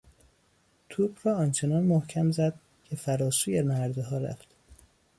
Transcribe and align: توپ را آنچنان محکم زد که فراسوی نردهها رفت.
توپ 0.89 1.19
را 1.23 1.37
آنچنان 1.37 1.83
محکم 1.83 2.31
زد 2.31 2.59
که 2.85 2.95
فراسوی 2.95 3.61
نردهها 3.63 4.17
رفت. 4.17 4.47